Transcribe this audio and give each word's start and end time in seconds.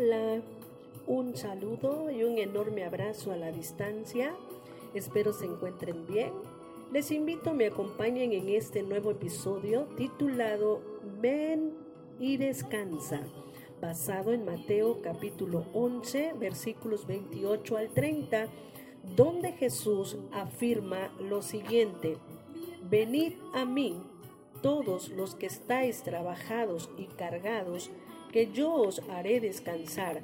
Hola, 0.00 0.42
un 1.08 1.36
saludo 1.36 2.08
y 2.08 2.22
un 2.22 2.38
enorme 2.38 2.84
abrazo 2.84 3.32
a 3.32 3.36
la 3.36 3.50
distancia. 3.50 4.32
Espero 4.94 5.32
se 5.32 5.46
encuentren 5.46 6.06
bien. 6.06 6.30
Les 6.92 7.10
invito 7.10 7.50
a 7.50 7.52
me 7.52 7.66
acompañen 7.66 8.32
en 8.32 8.48
este 8.48 8.84
nuevo 8.84 9.10
episodio 9.10 9.88
titulado 9.96 10.80
Ven 11.20 11.72
y 12.20 12.36
descansa, 12.36 13.22
basado 13.80 14.32
en 14.32 14.44
Mateo 14.44 15.02
capítulo 15.02 15.64
11 15.72 16.34
versículos 16.38 17.04
28 17.08 17.76
al 17.76 17.88
30, 17.88 18.46
donde 19.16 19.50
Jesús 19.50 20.16
afirma 20.30 21.12
lo 21.18 21.42
siguiente, 21.42 22.18
Venid 22.88 23.32
a 23.52 23.64
mí 23.64 24.00
todos 24.62 25.08
los 25.08 25.34
que 25.34 25.46
estáis 25.46 26.04
trabajados 26.04 26.88
y 26.96 27.06
cargados, 27.06 27.90
que 28.32 28.50
yo 28.52 28.72
os 28.72 29.00
haré 29.10 29.40
descansar. 29.40 30.22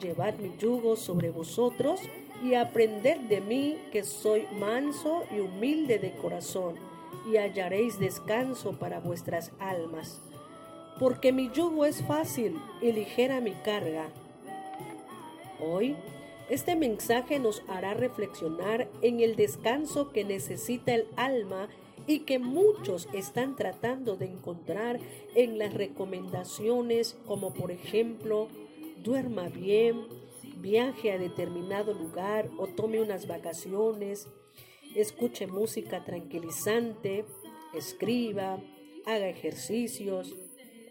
Llevad 0.00 0.34
mi 0.34 0.56
yugo 0.58 0.96
sobre 0.96 1.30
vosotros 1.30 2.00
y 2.42 2.54
aprended 2.54 3.20
de 3.20 3.40
mí 3.40 3.78
que 3.92 4.04
soy 4.04 4.46
manso 4.58 5.24
y 5.30 5.40
humilde 5.40 5.98
de 5.98 6.12
corazón, 6.12 6.74
y 7.30 7.36
hallaréis 7.36 7.98
descanso 7.98 8.72
para 8.78 9.00
vuestras 9.00 9.52
almas. 9.58 10.20
Porque 10.98 11.32
mi 11.32 11.50
yugo 11.50 11.84
es 11.84 12.02
fácil 12.02 12.58
y 12.82 12.92
ligera 12.92 13.40
mi 13.40 13.52
carga. 13.52 14.08
Hoy, 15.60 15.96
este 16.50 16.76
mensaje 16.76 17.38
nos 17.38 17.62
hará 17.68 17.94
reflexionar 17.94 18.88
en 19.00 19.20
el 19.20 19.34
descanso 19.34 20.12
que 20.12 20.24
necesita 20.24 20.94
el 20.94 21.06
alma 21.16 21.68
y 22.06 22.20
que 22.20 22.38
muchos 22.38 23.08
están 23.12 23.56
tratando 23.56 24.16
de 24.16 24.26
encontrar 24.26 25.00
en 25.34 25.58
las 25.58 25.74
recomendaciones 25.74 27.16
como 27.26 27.54
por 27.54 27.70
ejemplo 27.70 28.48
duerma 29.02 29.48
bien, 29.48 30.06
viaje 30.58 31.12
a 31.12 31.18
determinado 31.18 31.92
lugar 31.92 32.50
o 32.58 32.66
tome 32.66 33.00
unas 33.00 33.26
vacaciones, 33.26 34.28
escuche 34.94 35.46
música 35.46 36.04
tranquilizante, 36.04 37.24
escriba, 37.74 38.58
haga 39.04 39.28
ejercicios, 39.28 40.34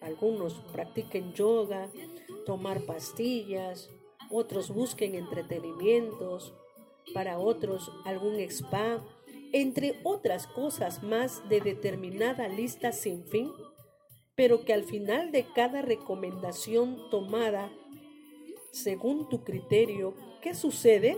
algunos 0.01 0.55
practiquen 0.71 1.33
yoga, 1.33 1.89
tomar 2.45 2.81
pastillas, 2.81 3.89
otros 4.29 4.69
busquen 4.69 5.15
entretenimientos, 5.15 6.53
para 7.13 7.37
otros 7.37 7.91
algún 8.05 8.39
spa 8.39 9.03
entre 9.53 9.99
otras 10.03 10.47
cosas 10.47 11.03
más 11.03 11.47
de 11.47 11.61
determinada 11.61 12.47
lista 12.47 12.91
sin 12.91 13.23
fin, 13.23 13.51
pero 14.35 14.65
que 14.65 14.73
al 14.73 14.83
final 14.83 15.31
de 15.31 15.45
cada 15.55 15.83
recomendación 15.83 16.97
tomada, 17.11 17.71
según 18.71 19.29
tu 19.29 19.43
criterio, 19.43 20.15
¿qué 20.41 20.55
sucede? 20.55 21.17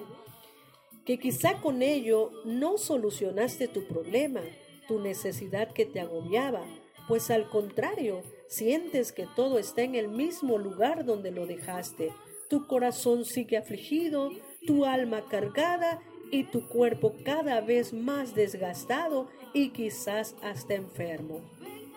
Que 1.05 1.17
quizá 1.17 1.61
con 1.61 1.81
ello 1.81 2.29
no 2.43 2.77
solucionaste 2.77 3.69
tu 3.69 3.87
problema, 3.87 4.41
tu 4.87 4.99
necesidad 4.99 5.71
que 5.71 5.85
te 5.85 6.01
agobiaba, 6.01 6.61
pues 7.07 7.31
al 7.31 7.49
contrario, 7.49 8.21
sientes 8.49 9.13
que 9.13 9.27
todo 9.33 9.59
está 9.59 9.83
en 9.83 9.95
el 9.95 10.09
mismo 10.09 10.57
lugar 10.57 11.05
donde 11.05 11.31
lo 11.31 11.45
dejaste. 11.45 12.11
Tu 12.49 12.67
corazón 12.67 13.23
sigue 13.23 13.55
afligido, 13.57 14.31
tu 14.67 14.83
alma 14.83 15.23
cargada 15.29 16.01
y 16.31 16.43
tu 16.45 16.67
cuerpo 16.67 17.13
cada 17.23 17.61
vez 17.61 17.93
más 17.93 18.35
desgastado 18.35 19.27
y 19.53 19.69
quizás 19.69 20.35
hasta 20.41 20.75
enfermo. 20.75 21.41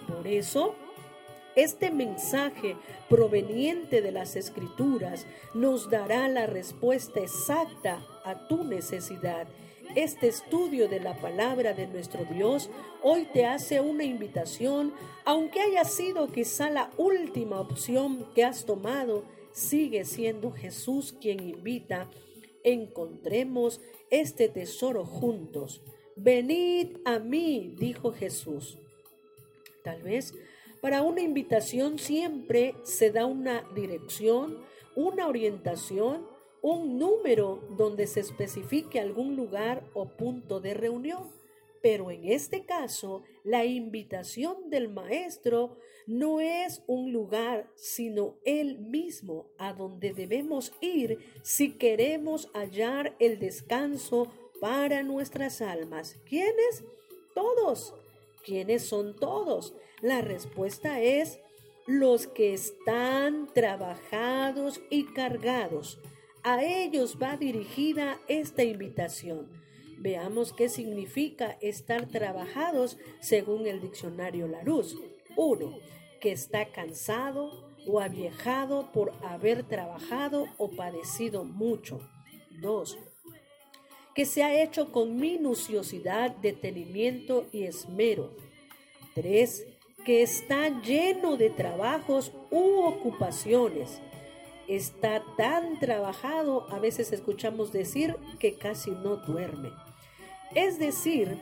Por 0.07 0.27
eso, 0.27 0.75
este 1.57 1.91
mensaje 1.91 2.77
proveniente 3.09 4.01
de 4.01 4.13
las 4.13 4.37
escrituras 4.37 5.27
nos 5.55 5.91
dará 5.91 6.29
la 6.29 6.47
respuesta 6.47 7.21
exacta 7.21 8.01
a 8.25 8.47
tu 8.47 8.63
necesidad. 8.65 9.49
Este 9.97 10.29
estudio 10.29 10.89
de 10.89 11.01
la 11.01 11.17
palabra 11.17 11.73
de 11.73 11.87
nuestro 11.87 12.25
Dios 12.27 12.71
hoy 13.03 13.27
te 13.33 13.47
hace 13.47 13.81
una 13.81 14.05
invitación, 14.05 14.93
aunque 15.25 15.61
haya 15.61 15.85
sido 15.85 16.29
quizá 16.29 16.71
la 16.71 16.91
última 16.97 17.59
opción 17.59 18.27
que 18.35 18.45
has 18.45 18.65
tomado, 18.65 19.25
sigue 19.51 20.05
siendo 20.05 20.53
Jesús 20.53 21.15
quien 21.21 21.41
invita 21.41 22.07
encontremos 22.73 23.81
este 24.11 24.49
tesoro 24.49 25.05
juntos. 25.05 25.83
Venid 26.17 26.99
a 27.05 27.19
mí, 27.19 27.75
dijo 27.79 28.13
Jesús. 28.13 28.79
Tal 29.85 30.03
vez 30.03 30.35
para 30.81 31.03
una 31.03 31.23
invitación 31.23 31.99
siempre 31.99 32.75
se 32.85 33.11
da 33.11 33.27
una 33.27 33.65
dirección, 33.75 34.59
una 34.95 35.27
orientación, 35.27 36.27
un 36.63 36.99
número 36.99 37.61
donde 37.77 38.07
se 38.07 38.21
especifique 38.21 39.01
algún 39.01 39.37
lugar 39.37 39.85
o 39.95 40.07
punto 40.07 40.61
de 40.61 40.75
reunión. 40.75 41.38
Pero 41.83 42.11
en 42.11 42.25
este 42.25 42.65
caso, 42.65 43.23
la 43.45 43.65
invitación 43.65 44.71
del 44.71 44.89
Maestro 44.89 45.77
no 46.07 46.41
es 46.41 46.83
un 46.87 47.13
lugar, 47.13 47.71
sino 47.75 48.37
Él 48.45 48.79
mismo 48.79 49.47
a 49.59 49.73
donde 49.73 50.13
debemos 50.13 50.73
ir 50.81 51.19
si 51.43 51.73
queremos 51.73 52.49
hallar 52.55 53.15
el 53.19 53.39
descanso 53.39 54.33
para 54.61 55.03
nuestras 55.03 55.61
almas. 55.61 56.17
¿Quiénes? 56.25 56.85
Todos. 57.35 57.95
¿Quiénes 58.45 58.83
son 58.85 59.15
todos? 59.17 59.75
La 60.01 60.23
respuesta 60.23 61.01
es 61.01 61.39
los 61.87 62.27
que 62.27 62.55
están 62.55 63.49
trabajados 63.53 64.81
y 64.91 65.05
cargados. 65.05 65.99
A 66.43 66.63
ellos 66.65 67.19
va 67.21 67.37
dirigida 67.37 68.21
esta 68.29 68.63
invitación. 68.63 69.68
Veamos 69.99 70.53
qué 70.53 70.69
significa 70.69 71.59
estar 71.61 72.07
trabajados 72.07 72.99
según 73.21 73.67
el 73.67 73.81
diccionario 73.81 74.47
Larousse. 74.47 74.97
1. 75.37 75.79
Que 76.21 76.33
está 76.33 76.67
cansado 76.67 77.69
o 77.87 78.01
aviejado 78.01 78.93
por 78.93 79.13
haber 79.25 79.65
trabajado 79.65 80.47
o 80.57 80.71
padecido 80.71 81.45
mucho. 81.45 82.01
2. 82.61 82.99
Que 84.15 84.25
se 84.25 84.43
ha 84.43 84.63
hecho 84.63 84.93
con 84.93 85.17
minuciosidad, 85.17 86.31
detenimiento 86.37 87.47
y 87.53 87.65
esmero. 87.65 88.37
3. 89.15 89.67
Que 90.05 90.23
está 90.23 90.81
lleno 90.81 91.37
de 91.37 91.51
trabajos 91.51 92.33
u 92.51 92.83
ocupaciones 92.83 94.01
está 94.69 95.25
tan 95.37 95.79
trabajado, 95.81 96.67
a 96.71 96.79
veces 96.79 97.11
escuchamos 97.13 97.73
decir 97.73 98.15
que 98.39 98.55
casi 98.55 98.91
no 98.91 99.17
duerme. 99.17 99.73
Es 100.55 100.79
decir, 100.79 101.37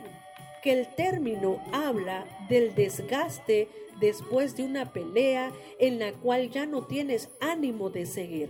que 0.63 0.73
el 0.73 0.87
término 0.95 1.61
habla 1.71 2.25
del 2.49 2.75
desgaste 2.75 3.69
después 3.99 4.55
de 4.55 4.63
una 4.63 4.91
pelea 4.91 5.51
en 5.79 5.99
la 5.99 6.13
cual 6.13 6.49
ya 6.51 6.65
no 6.65 6.85
tienes 6.85 7.29
ánimo 7.39 7.89
de 7.89 8.05
seguir. 8.05 8.49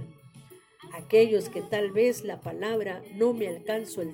Aquellos 0.93 1.49
que 1.49 1.61
tal 1.61 1.91
vez 1.91 2.23
la 2.23 2.41
palabra 2.41 3.03
no 3.15 3.33
me, 3.33 3.47
el, 3.47 3.65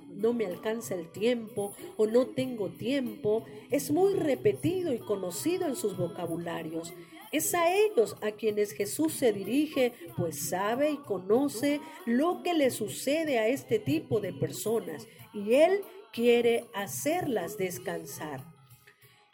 no 0.09 0.33
me 0.33 0.45
alcanza 0.45 0.95
el 0.95 1.11
tiempo 1.11 1.73
o 1.97 2.07
no 2.07 2.27
tengo 2.27 2.69
tiempo 2.69 3.45
es 3.69 3.91
muy 3.91 4.15
repetido 4.15 4.93
y 4.93 4.97
conocido 4.97 5.67
en 5.67 5.75
sus 5.75 5.95
vocabularios. 5.95 6.93
Es 7.33 7.55
a 7.55 7.73
ellos 7.75 8.15
a 8.21 8.31
quienes 8.31 8.73
Jesús 8.73 9.13
se 9.13 9.33
dirige, 9.33 9.93
pues 10.15 10.49
sabe 10.49 10.91
y 10.91 10.97
conoce 10.97 11.81
lo 12.05 12.43
que 12.43 12.53
le 12.53 12.69
sucede 12.69 13.39
a 13.39 13.47
este 13.47 13.79
tipo 13.79 14.19
de 14.19 14.33
personas 14.33 15.07
y 15.33 15.55
Él 15.55 15.81
quiere 16.13 16.67
hacerlas 16.75 17.57
descansar. 17.57 18.45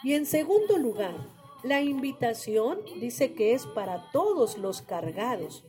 Y 0.01 0.13
en 0.13 0.25
segundo 0.25 0.78
lugar, 0.78 1.13
la 1.62 1.81
invitación 1.81 2.80
dice 3.01 3.34
que 3.34 3.54
es 3.54 3.66
para 3.66 4.10
todos 4.12 4.57
los 4.57 4.81
cargados. 4.81 5.66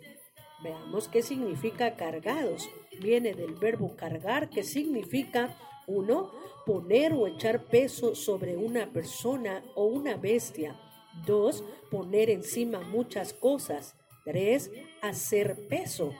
Veamos 0.62 1.08
qué 1.08 1.22
significa 1.22 1.96
cargados. 1.96 2.70
Viene 3.00 3.34
del 3.34 3.54
verbo 3.54 3.96
cargar, 3.96 4.50
que 4.50 4.62
significa, 4.62 5.58
uno, 5.88 6.30
poner 6.64 7.12
o 7.12 7.26
echar 7.26 7.64
peso 7.64 8.14
sobre 8.14 8.56
una 8.56 8.92
persona 8.92 9.64
o 9.74 9.86
una 9.86 10.16
bestia. 10.16 10.78
Dos, 11.26 11.64
poner 11.90 12.30
encima 12.30 12.80
muchas 12.80 13.32
cosas. 13.32 13.96
Tres, 14.24 14.70
hacer 15.02 15.66
peso. 15.68 16.12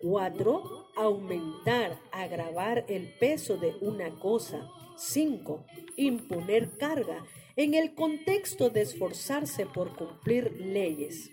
4. 0.00 0.90
Aumentar, 0.96 1.98
agravar 2.12 2.84
el 2.88 3.12
peso 3.18 3.56
de 3.56 3.74
una 3.80 4.10
cosa. 4.18 4.68
5. 4.96 5.64
Imponer 5.96 6.76
carga 6.78 7.24
en 7.56 7.74
el 7.74 7.94
contexto 7.94 8.70
de 8.70 8.82
esforzarse 8.82 9.66
por 9.66 9.96
cumplir 9.96 10.60
leyes. 10.60 11.30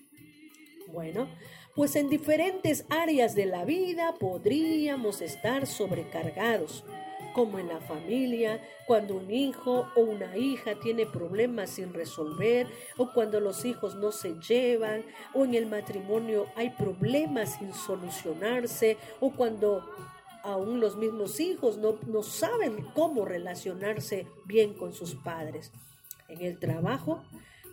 Bueno, 0.88 1.28
pues 1.76 1.96
en 1.96 2.10
diferentes 2.10 2.86
áreas 2.90 3.34
de 3.36 3.46
la 3.46 3.66
vida 3.66 4.14
podríamos 4.20 5.22
estar 5.22 5.68
sobrecargados. 5.68 6.84
Como 7.34 7.60
en 7.60 7.68
la 7.68 7.80
familia, 7.80 8.62
cuando 8.86 9.16
un 9.16 9.32
hijo 9.32 9.88
o 9.96 10.02
una 10.02 10.38
hija 10.38 10.76
tiene 10.76 11.06
problemas 11.06 11.72
sin 11.72 11.94
resolver, 11.94 12.68
o 12.98 13.12
cuando 13.12 13.40
los 13.40 13.66
hijos 13.66 13.96
no 13.96 14.12
se 14.12 14.36
llevan, 14.40 15.04
o 15.34 15.46
en 15.46 15.56
el 15.56 15.66
matrimonio 15.66 16.48
hay 16.56 16.72
problemas 16.72 17.58
sin 17.58 17.74
solucionarse, 17.74 18.98
o 19.20 19.32
cuando 19.32 19.90
aún 20.44 20.80
los 20.80 20.96
mismos 20.98 21.40
hijos 21.40 21.78
no, 21.78 21.98
no 22.08 22.24
saben 22.24 22.86
cómo 22.94 23.26
relacionarse 23.26 24.28
bien 24.46 24.74
con 24.74 24.94
sus 24.94 25.16
padres. 25.16 25.72
En 26.28 26.42
el 26.42 26.60
trabajo 26.60 27.24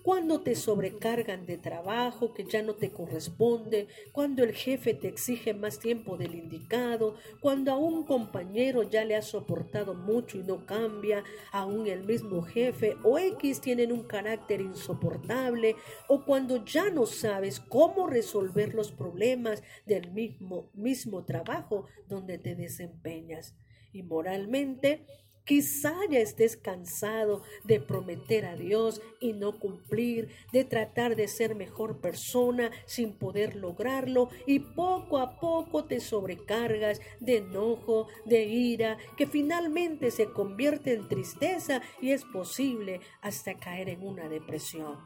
cuando 0.08 0.40
te 0.40 0.54
sobrecargan 0.54 1.44
de 1.44 1.58
trabajo 1.58 2.32
que 2.32 2.46
ya 2.46 2.62
no 2.62 2.76
te 2.76 2.90
corresponde, 2.90 3.88
cuando 4.10 4.42
el 4.42 4.54
jefe 4.54 4.94
te 4.94 5.06
exige 5.06 5.52
más 5.52 5.80
tiempo 5.80 6.16
del 6.16 6.34
indicado, 6.34 7.16
cuando 7.40 7.72
a 7.72 7.76
un 7.76 8.04
compañero 8.04 8.84
ya 8.84 9.04
le 9.04 9.16
has 9.16 9.26
soportado 9.26 9.92
mucho 9.92 10.38
y 10.38 10.44
no 10.44 10.64
cambia, 10.64 11.24
aún 11.52 11.88
el 11.88 12.04
mismo 12.04 12.40
jefe 12.40 12.96
o 13.02 13.18
X 13.18 13.60
tienen 13.60 13.92
un 13.92 14.04
carácter 14.04 14.62
insoportable, 14.62 15.76
o 16.08 16.24
cuando 16.24 16.64
ya 16.64 16.88
no 16.88 17.04
sabes 17.04 17.60
cómo 17.60 18.06
resolver 18.06 18.72
los 18.72 18.90
problemas 18.90 19.62
del 19.84 20.10
mismo, 20.12 20.70
mismo 20.72 21.26
trabajo 21.26 21.84
donde 22.08 22.38
te 22.38 22.54
desempeñas. 22.54 23.54
Y 23.92 24.04
moralmente, 24.04 25.04
Quizá 25.48 25.94
ya 26.10 26.18
estés 26.18 26.58
cansado 26.58 27.40
de 27.64 27.80
prometer 27.80 28.44
a 28.44 28.54
Dios 28.54 29.00
y 29.18 29.32
no 29.32 29.58
cumplir, 29.58 30.28
de 30.52 30.64
tratar 30.64 31.16
de 31.16 31.26
ser 31.26 31.54
mejor 31.54 32.02
persona 32.02 32.70
sin 32.84 33.14
poder 33.14 33.56
lograrlo 33.56 34.28
y 34.44 34.58
poco 34.58 35.16
a 35.16 35.40
poco 35.40 35.86
te 35.86 36.00
sobrecargas 36.00 37.00
de 37.20 37.38
enojo, 37.38 38.08
de 38.26 38.44
ira, 38.44 38.98
que 39.16 39.26
finalmente 39.26 40.10
se 40.10 40.26
convierte 40.26 40.92
en 40.92 41.08
tristeza 41.08 41.80
y 42.02 42.10
es 42.10 42.26
posible 42.26 43.00
hasta 43.22 43.54
caer 43.54 43.88
en 43.88 44.06
una 44.06 44.28
depresión 44.28 44.98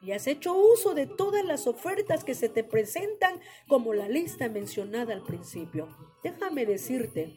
y 0.00 0.12
has 0.12 0.28
hecho 0.28 0.54
uso 0.54 0.94
de 0.94 1.06
todas 1.06 1.44
las 1.44 1.66
ofertas 1.66 2.22
que 2.22 2.34
se 2.34 2.48
te 2.48 2.64
presentan 2.64 3.40
como 3.68 3.94
la 3.94 4.08
lista 4.08 4.48
mencionada 4.48 5.12
al 5.12 5.22
principio. 5.22 5.88
Déjame 6.24 6.66
decirte 6.66 7.36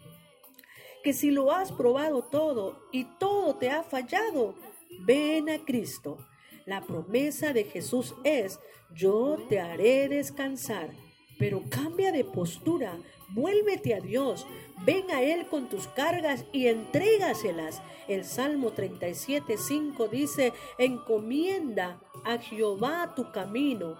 que 1.05 1.13
si 1.13 1.29
lo 1.29 1.51
has 1.51 1.71
probado 1.71 2.23
todo 2.23 2.81
y 2.91 3.03
todo 3.19 3.53
te 3.57 3.69
ha 3.69 3.83
fallado, 3.83 4.55
ven 5.01 5.51
a 5.51 5.63
Cristo. 5.63 6.17
La 6.65 6.81
promesa 6.81 7.53
de 7.53 7.65
Jesús 7.65 8.15
es, 8.23 8.59
yo 8.91 9.37
te 9.47 9.59
haré 9.59 10.09
descansar, 10.09 10.89
pero 11.37 11.61
cambia 11.69 12.11
de 12.11 12.25
postura, 12.25 12.97
vuélvete 13.29 13.93
a 13.93 13.99
Dios, 13.99 14.47
ven 14.83 15.11
a 15.11 15.21
Él 15.21 15.45
con 15.45 15.69
tus 15.69 15.87
cargas 15.89 16.43
y 16.51 16.69
entrégaselas. 16.69 17.83
El 18.07 18.25
Salmo 18.25 18.71
37, 18.71 19.59
5 19.59 20.07
dice, 20.07 20.53
encomienda 20.79 22.01
a 22.23 22.39
Jehová 22.39 23.13
tu 23.15 23.31
camino 23.31 23.95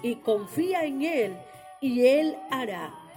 y 0.00 0.14
confía 0.14 0.84
en 0.84 1.02
Él 1.02 1.36
y 1.80 2.06
Él 2.06 2.36
hará. 2.52 3.09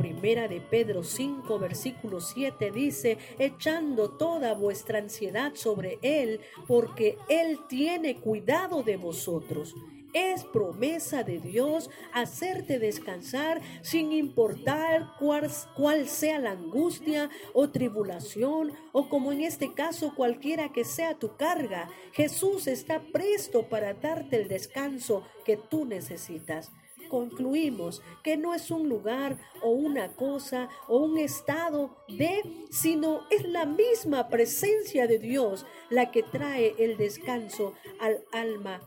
Primera 0.00 0.48
de 0.48 0.62
Pedro 0.62 1.04
5, 1.04 1.58
versículo 1.58 2.22
7 2.22 2.70
dice, 2.70 3.18
echando 3.38 4.08
toda 4.08 4.54
vuestra 4.54 4.98
ansiedad 4.98 5.52
sobre 5.56 5.98
Él, 6.00 6.40
porque 6.66 7.18
Él 7.28 7.58
tiene 7.68 8.16
cuidado 8.16 8.82
de 8.82 8.96
vosotros. 8.96 9.74
Es 10.14 10.44
promesa 10.44 11.22
de 11.22 11.38
Dios 11.38 11.90
hacerte 12.14 12.78
descansar 12.78 13.60
sin 13.82 14.10
importar 14.12 15.10
cuál, 15.18 15.50
cuál, 15.76 16.08
sea 16.08 16.38
la 16.38 16.52
angustia 16.52 17.28
o 17.52 17.68
tribulación 17.68 18.72
o 18.92 19.10
como 19.10 19.32
en 19.32 19.42
este 19.42 19.74
caso 19.74 20.14
cualquiera 20.14 20.72
que 20.72 20.86
sea 20.86 21.18
tu 21.18 21.36
carga. 21.36 21.90
Jesús 22.12 22.68
está 22.68 23.02
presto 23.12 23.68
para 23.68 23.92
darte 23.92 24.40
el 24.40 24.48
descanso 24.48 25.24
que 25.44 25.58
tú 25.58 25.84
necesitas 25.84 26.72
concluimos 27.10 28.00
que 28.22 28.38
no 28.38 28.54
es 28.54 28.70
un 28.70 28.88
lugar 28.88 29.36
o 29.60 29.68
una 29.68 30.16
cosa 30.16 30.70
o 30.88 30.96
un 30.98 31.18
estado 31.18 31.94
de, 32.08 32.42
sino 32.70 33.26
es 33.28 33.46
la 33.46 33.66
misma 33.66 34.28
presencia 34.28 35.06
de 35.06 35.18
Dios 35.18 35.66
la 35.90 36.10
que 36.10 36.22
trae 36.22 36.74
el 36.78 36.96
descanso 36.96 37.74
al 38.00 38.24
alma 38.32 38.80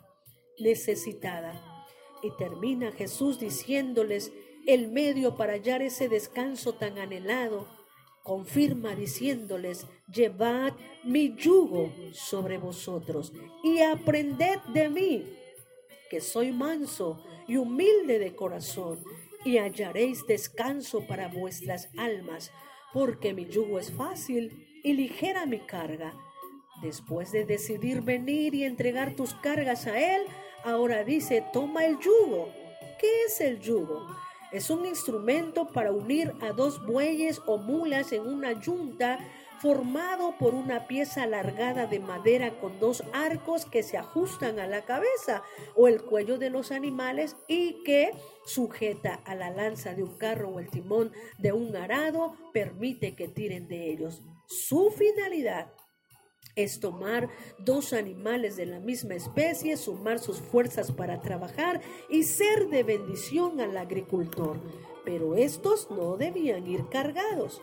necesitada. 0.57 1.61
Y 2.23 2.31
termina 2.37 2.91
Jesús 2.91 3.39
diciéndoles 3.39 4.31
el 4.65 4.87
medio 4.87 5.35
para 5.35 5.53
hallar 5.53 5.81
ese 5.81 6.07
descanso 6.07 6.73
tan 6.73 6.97
anhelado. 6.97 7.67
Confirma 8.23 8.95
diciéndoles, 8.95 9.85
llevad 10.11 10.73
mi 11.03 11.35
yugo 11.35 11.91
sobre 12.13 12.57
vosotros 12.57 13.33
y 13.61 13.81
aprended 13.81 14.59
de 14.73 14.87
mí, 14.87 15.25
soy 16.21 16.51
manso 16.51 17.23
y 17.47 17.57
humilde 17.57 18.19
de 18.19 18.35
corazón, 18.35 18.99
y 19.45 19.57
hallaréis 19.57 20.25
descanso 20.25 21.05
para 21.05 21.27
vuestras 21.27 21.89
almas, 21.97 22.51
porque 22.93 23.33
mi 23.33 23.45
yugo 23.45 23.79
es 23.79 23.91
fácil 23.91 24.79
y 24.83 24.93
ligera 24.93 25.45
mi 25.45 25.59
carga. 25.59 26.13
Después 26.81 27.31
de 27.31 27.45
decidir 27.45 28.01
venir 28.01 28.55
y 28.55 28.63
entregar 28.63 29.15
tus 29.15 29.33
cargas 29.33 29.87
a 29.87 29.99
Él, 30.15 30.23
ahora 30.63 31.03
dice, 31.03 31.43
toma 31.53 31.85
el 31.85 31.99
yugo. 31.99 32.49
¿Qué 32.99 33.23
es 33.25 33.41
el 33.41 33.59
yugo? 33.59 34.07
Es 34.51 34.69
un 34.69 34.85
instrumento 34.85 35.67
para 35.67 35.91
unir 35.91 36.33
a 36.41 36.51
dos 36.51 36.85
bueyes 36.85 37.41
o 37.45 37.57
mulas 37.57 38.11
en 38.11 38.21
una 38.21 38.53
yunta 38.53 39.19
formado 39.61 40.37
por 40.37 40.55
una 40.55 40.87
pieza 40.87 41.23
alargada 41.23 41.87
de 41.87 41.99
madera 41.99 42.59
con 42.59 42.79
dos 42.79 43.03
arcos 43.13 43.65
que 43.65 43.83
se 43.83 43.97
ajustan 43.97 44.59
a 44.59 44.67
la 44.67 44.83
cabeza 44.83 45.43
o 45.75 45.87
el 45.87 46.01
cuello 46.01 46.37
de 46.37 46.49
los 46.49 46.71
animales 46.71 47.35
y 47.47 47.83
que 47.83 48.11
sujeta 48.45 49.21
a 49.25 49.35
la 49.35 49.51
lanza 49.51 49.93
de 49.93 50.03
un 50.03 50.17
carro 50.17 50.49
o 50.49 50.59
el 50.59 50.69
timón 50.69 51.11
de 51.37 51.53
un 51.53 51.75
arado 51.75 52.35
permite 52.53 53.15
que 53.15 53.27
tiren 53.27 53.67
de 53.67 53.91
ellos. 53.91 54.21
Su 54.47 54.91
finalidad 54.91 55.71
es 56.55 56.79
tomar 56.79 57.29
dos 57.57 57.93
animales 57.93 58.55
de 58.55 58.65
la 58.65 58.79
misma 58.79 59.15
especie, 59.15 59.75
sumar 59.77 60.19
sus 60.19 60.39
fuerzas 60.39 60.91
para 60.91 61.21
trabajar 61.21 61.81
y 62.09 62.23
ser 62.23 62.67
de 62.67 62.83
bendición 62.83 63.59
al 63.59 63.75
agricultor. 63.77 64.59
Pero 65.03 65.35
estos 65.35 65.89
no 65.89 66.15
debían 66.17 66.67
ir 66.67 66.87
cargados. 66.89 67.61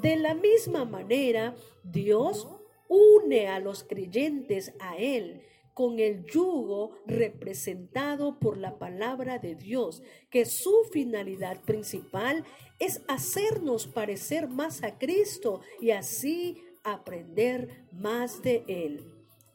De 0.00 0.16
la 0.16 0.34
misma 0.34 0.84
manera, 0.84 1.54
Dios 1.82 2.46
une 2.88 3.48
a 3.48 3.58
los 3.58 3.84
creyentes 3.84 4.72
a 4.80 4.96
Él 4.96 5.42
con 5.74 6.00
el 6.00 6.24
yugo 6.24 6.90
representado 7.06 8.40
por 8.40 8.56
la 8.56 8.78
palabra 8.78 9.38
de 9.38 9.54
Dios, 9.54 10.02
que 10.28 10.44
su 10.44 10.72
finalidad 10.90 11.60
principal 11.62 12.44
es 12.80 13.00
hacernos 13.06 13.86
parecer 13.86 14.48
más 14.48 14.82
a 14.82 14.98
Cristo 14.98 15.60
y 15.80 15.92
así 15.92 16.60
aprender 16.82 17.86
más 17.92 18.42
de 18.42 18.64
Él. 18.66 19.04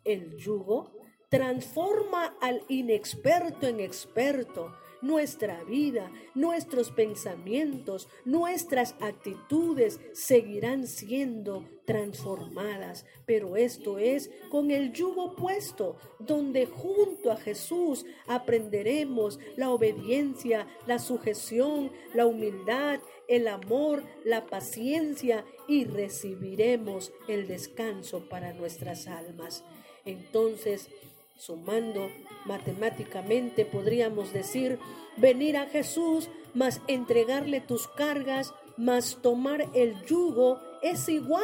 El 0.05 0.37
yugo 0.37 0.93
transforma 1.27 2.37
al 2.39 2.63
inexperto 2.69 3.67
en 3.67 3.81
experto, 3.81 4.71
nuestra 5.03 5.63
vida, 5.65 6.11
nuestros 6.33 6.89
pensamientos, 6.89 8.07
nuestras 8.25 8.95
actitudes 9.01 9.99
seguirán 10.13 10.87
siendo 10.87 11.65
transformadas. 11.85 13.05
Pero 13.25 13.57
esto 13.57 13.99
es 13.99 14.31
con 14.49 14.71
el 14.71 14.93
yugo 14.93 15.35
puesto, 15.35 15.97
donde 16.19 16.65
junto 16.65 17.31
a 17.31 17.37
Jesús 17.37 18.05
aprenderemos 18.27 19.39
la 19.57 19.69
obediencia, 19.69 20.67
la 20.87 20.97
sujeción, 20.97 21.91
la 22.13 22.25
humildad, 22.25 22.99
el 23.27 23.47
amor, 23.47 24.03
la 24.23 24.45
paciencia 24.45 25.45
y 25.67 25.85
recibiremos 25.85 27.11
el 27.27 27.47
descanso 27.47 28.27
para 28.29 28.53
nuestras 28.53 29.07
almas. 29.07 29.63
Entonces, 30.05 30.89
Sumando 31.35 32.09
matemáticamente 32.45 33.65
podríamos 33.65 34.31
decir, 34.33 34.79
venir 35.17 35.57
a 35.57 35.67
Jesús, 35.67 36.29
más 36.53 36.81
entregarle 36.87 37.59
tus 37.59 37.87
cargas, 37.87 38.53
más 38.77 39.17
tomar 39.21 39.69
el 39.73 40.01
yugo, 40.05 40.59
es 40.81 41.09
igual 41.09 41.43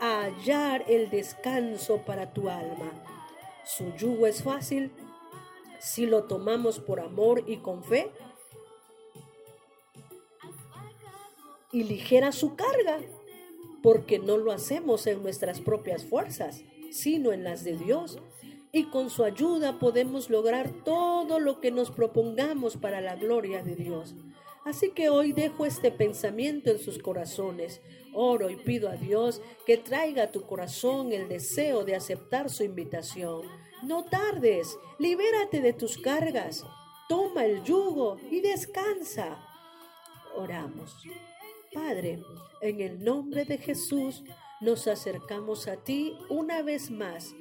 a 0.00 0.22
hallar 0.22 0.84
el 0.88 1.10
descanso 1.10 1.98
para 2.04 2.32
tu 2.32 2.48
alma. 2.48 2.92
Su 3.64 3.94
yugo 3.96 4.26
es 4.26 4.42
fácil 4.42 4.90
si 5.78 6.06
lo 6.06 6.24
tomamos 6.24 6.80
por 6.80 7.00
amor 7.00 7.44
y 7.46 7.58
con 7.58 7.84
fe. 7.84 8.10
Y 11.72 11.84
ligera 11.84 12.32
su 12.32 12.56
carga, 12.56 13.00
porque 13.82 14.18
no 14.18 14.36
lo 14.36 14.52
hacemos 14.52 15.06
en 15.06 15.22
nuestras 15.22 15.60
propias 15.60 16.04
fuerzas, 16.04 16.62
sino 16.90 17.32
en 17.32 17.44
las 17.44 17.64
de 17.64 17.76
Dios 17.76 18.18
y 18.76 18.84
con 18.84 19.08
su 19.08 19.24
ayuda 19.24 19.78
podemos 19.78 20.28
lograr 20.28 20.70
todo 20.84 21.40
lo 21.40 21.62
que 21.62 21.70
nos 21.70 21.90
propongamos 21.90 22.76
para 22.76 23.00
la 23.00 23.16
gloria 23.16 23.62
de 23.62 23.74
Dios. 23.74 24.14
Así 24.66 24.90
que 24.90 25.08
hoy 25.08 25.32
dejo 25.32 25.64
este 25.64 25.90
pensamiento 25.90 26.70
en 26.70 26.78
sus 26.78 26.98
corazones. 26.98 27.80
Oro 28.12 28.50
y 28.50 28.56
pido 28.56 28.90
a 28.90 28.96
Dios 28.96 29.40
que 29.64 29.78
traiga 29.78 30.24
a 30.24 30.30
tu 30.30 30.42
corazón 30.42 31.14
el 31.14 31.26
deseo 31.26 31.84
de 31.84 31.96
aceptar 31.96 32.50
su 32.50 32.64
invitación. 32.64 33.44
No 33.82 34.04
tardes, 34.04 34.76
libérate 34.98 35.62
de 35.62 35.72
tus 35.72 35.96
cargas, 35.96 36.62
toma 37.08 37.46
el 37.46 37.62
yugo 37.62 38.18
y 38.30 38.40
descansa. 38.42 39.38
Oramos. 40.34 41.02
Padre, 41.72 42.22
en 42.60 42.82
el 42.82 43.02
nombre 43.02 43.46
de 43.46 43.56
Jesús, 43.56 44.22
nos 44.60 44.86
acercamos 44.86 45.66
a 45.66 45.76
ti 45.76 46.18
una 46.28 46.60
vez 46.60 46.90
más, 46.90 47.34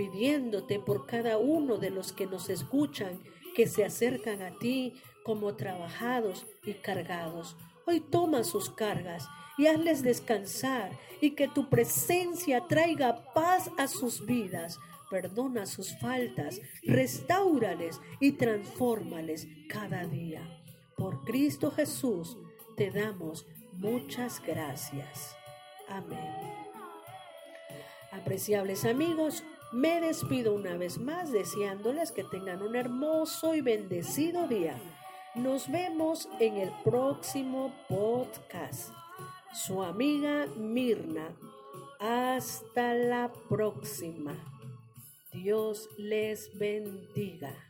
pidiéndote 0.00 0.80
por 0.80 1.04
cada 1.04 1.36
uno 1.36 1.76
de 1.76 1.90
los 1.90 2.14
que 2.14 2.24
nos 2.24 2.48
escuchan, 2.48 3.20
que 3.54 3.66
se 3.66 3.84
acercan 3.84 4.40
a 4.40 4.58
ti 4.58 4.94
como 5.24 5.56
trabajados 5.56 6.46
y 6.64 6.72
cargados. 6.72 7.54
Hoy 7.86 8.00
toma 8.00 8.42
sus 8.42 8.70
cargas 8.70 9.28
y 9.58 9.66
hazles 9.66 10.02
descansar 10.02 10.90
y 11.20 11.32
que 11.32 11.48
tu 11.48 11.68
presencia 11.68 12.66
traiga 12.66 13.30
paz 13.34 13.70
a 13.76 13.88
sus 13.88 14.24
vidas. 14.24 14.78
Perdona 15.10 15.66
sus 15.66 15.94
faltas, 15.98 16.62
restáurales 16.82 18.00
y 18.20 18.32
transfórmales 18.32 19.48
cada 19.68 20.06
día. 20.06 20.62
Por 20.96 21.24
Cristo 21.24 21.70
Jesús 21.72 22.38
te 22.74 22.90
damos 22.90 23.44
muchas 23.74 24.40
gracias. 24.40 25.36
Amén. 25.90 26.60
Apreciables 28.12 28.86
amigos, 28.86 29.44
me 29.72 30.00
despido 30.00 30.54
una 30.54 30.76
vez 30.76 30.98
más 30.98 31.30
deseándoles 31.30 32.12
que 32.12 32.24
tengan 32.24 32.62
un 32.62 32.74
hermoso 32.74 33.54
y 33.54 33.60
bendecido 33.60 34.48
día. 34.48 34.76
Nos 35.34 35.70
vemos 35.70 36.28
en 36.40 36.56
el 36.56 36.70
próximo 36.84 37.72
podcast. 37.88 38.92
Su 39.52 39.82
amiga 39.82 40.46
Mirna. 40.56 41.28
Hasta 42.00 42.94
la 42.94 43.32
próxima. 43.48 44.34
Dios 45.32 45.88
les 45.96 46.56
bendiga. 46.58 47.69